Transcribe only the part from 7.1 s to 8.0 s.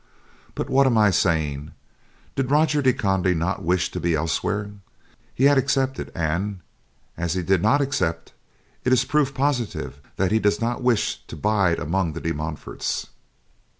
as he did not